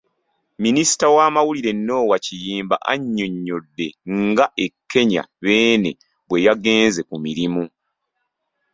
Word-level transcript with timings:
Minisita 0.63 1.05
w’amawulire 1.15 1.71
Noah 1.87 2.21
Kiyimba 2.25 2.75
annyonnyodde 2.91 3.87
nga 4.27 4.45
e 4.65 4.67
Kenya 4.91 5.23
Beene 5.43 5.91
bwe 6.27 6.39
yagenze 6.45 6.99
ku 7.09 7.15
mirimu. 7.25 7.63